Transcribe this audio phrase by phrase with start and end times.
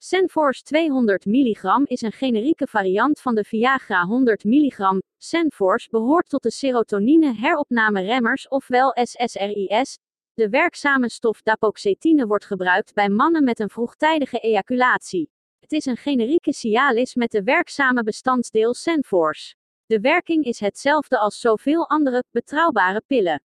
[0.00, 4.98] Senforce 200 mg is een generieke variant van de Viagra 100 mg.
[5.16, 9.98] Senforce behoort tot de serotonine heropname-remmers ofwel SSRI's.
[10.34, 15.30] De werkzame stof dapoxetine wordt gebruikt bij mannen met een vroegtijdige ejaculatie.
[15.60, 19.54] Het is een generieke Cialis met de werkzame bestandsdeel Senforce.
[19.86, 23.42] De werking is hetzelfde als zoveel andere, betrouwbare pillen.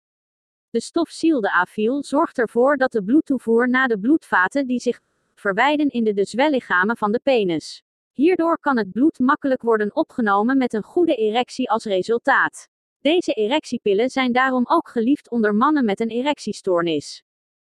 [0.69, 4.99] De stof sildenafil zorgt ervoor dat de bloedtoevoer naar de bloedvaten die zich
[5.39, 7.83] verwijden in de, de zwellichamen van de penis.
[8.13, 12.67] Hierdoor kan het bloed makkelijk worden opgenomen met een goede erectie als resultaat.
[12.99, 17.23] Deze erectiepillen zijn daarom ook geliefd onder mannen met een erectiestoornis.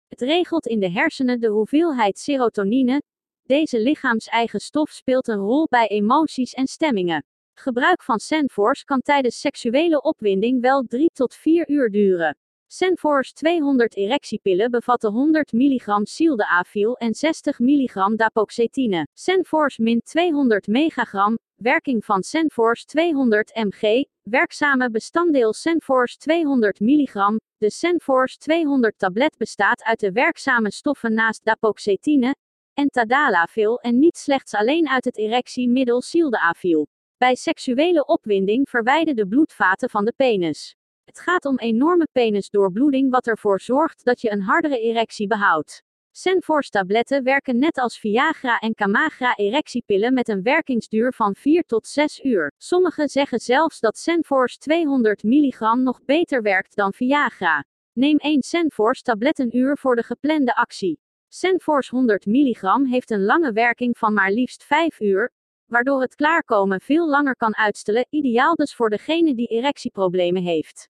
[0.07, 3.01] Het regelt in de hersenen de hoeveelheid serotonine.
[3.43, 7.25] Deze lichaams-eigen stof speelt een rol bij emoties en stemmingen.
[7.53, 12.37] Gebruik van Senforce kan tijdens seksuele opwinding wel 3 tot 4 uur duren.
[12.69, 19.07] Senforce 200 erectiepillen bevatten 100 mg sildenafil en 60 mg dapoxetine.
[19.13, 21.37] Senforce min 200 megagram.
[21.55, 24.05] Werking van Senforce 200 mg.
[24.23, 27.37] Werkzame bestanddeel Senforce 200 mg.
[27.57, 32.35] De Senforce 200 tablet bestaat uit de werkzame stoffen naast dapoxetine
[32.73, 36.87] en tadalafil en niet slechts alleen uit het erectiemiddel sildenafil.
[37.17, 40.76] Bij seksuele opwinding verwijden de bloedvaten van de penis.
[41.07, 45.83] Het gaat om enorme penisdoorbloeding wat ervoor zorgt dat je een hardere erectie behoudt.
[46.11, 51.87] Senforce tabletten werken net als Viagra en Camagra erectiepillen met een werkingsduur van 4 tot
[51.87, 52.51] 6 uur.
[52.57, 57.65] Sommigen zeggen zelfs dat Senforce 200 mg nog beter werkt dan Viagra.
[57.93, 60.99] Neem 1 Senforce tablet een uur voor de geplande actie.
[61.27, 65.31] Senforce 100 mg heeft een lange werking van maar liefst 5 uur,
[65.65, 70.89] waardoor het klaarkomen veel langer kan uitstellen, ideaal dus voor degene die erectieproblemen heeft.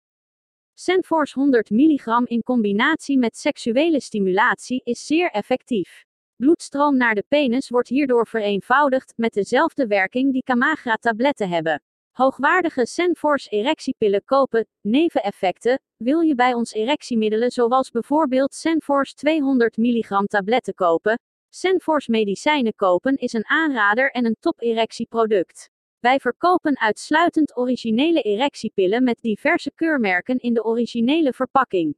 [0.79, 6.05] Senforce 100 mg in combinatie met seksuele stimulatie is zeer effectief.
[6.37, 11.83] Bloedstroom naar de penis wordt hierdoor vereenvoudigd, met dezelfde werking die Camagra-tabletten hebben.
[12.13, 20.25] Hoogwaardige Senforce erectiepillen kopen, neveneffecten, wil je bij ons erectiemiddelen zoals bijvoorbeeld Senforce 200 mg
[20.27, 25.71] tabletten kopen, Senforce medicijnen kopen is een aanrader en een top-erectieproduct.
[26.01, 31.97] Wij verkopen uitsluitend originele erectiepillen met diverse keurmerken in de originele verpakking.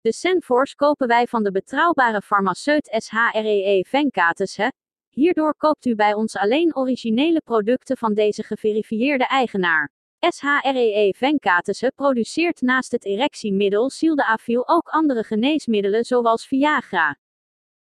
[0.00, 4.72] De Senforce kopen wij van de betrouwbare farmaceut SHREE Venkateshe.
[5.08, 9.90] Hierdoor koopt u bij ons alleen originele producten van deze geverifieerde eigenaar.
[10.18, 17.16] SHREE Venkateshe produceert naast het erectiemiddel Sildenafil ook andere geneesmiddelen zoals Viagra.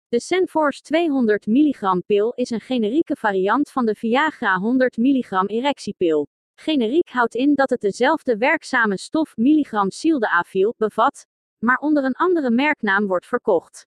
[0.09, 6.27] De Senforce 200 mg pil is een generieke variant van de Viagra 100 mg erectiepil.
[6.55, 11.27] Generiek houdt in dat het dezelfde werkzame stof milligram sildenafil bevat,
[11.59, 13.87] maar onder een andere merknaam wordt verkocht.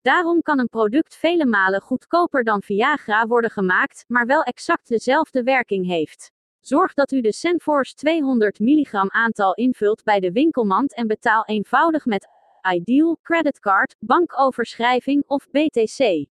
[0.00, 5.42] Daarom kan een product vele malen goedkoper dan Viagra worden gemaakt, maar wel exact dezelfde
[5.42, 6.30] werking heeft.
[6.60, 12.04] Zorg dat u de Senforce 200 mg aantal invult bij de winkelmand en betaal eenvoudig
[12.04, 12.28] met
[12.64, 16.26] Ideal, creditcard, bankoverschrijving of BTC.